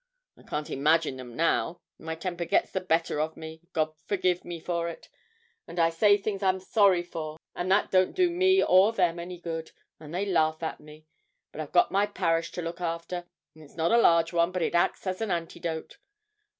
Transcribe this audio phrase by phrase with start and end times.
[0.35, 4.43] I can't manage 'em now, and my temper gets the better of me, God forgive
[4.43, 5.09] me for it,
[5.67, 9.37] and I say things I'm sorry for and that don't do me or them any
[9.39, 9.69] good,
[9.99, 11.05] and they laugh at me.
[11.51, 14.73] But I've got my parish to look after; it's not a large one, but it
[14.73, 15.99] acts as an antidote.